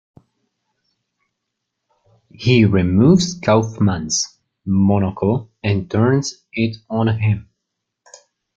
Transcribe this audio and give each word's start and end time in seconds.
He 2.31 2.65
removes 2.65 3.39
Kaufmann's 3.39 4.39
monocle 4.65 5.51
and 5.63 5.91
turns 5.91 6.43
it 6.53 6.77
on 6.89 7.19
him. 7.19 7.51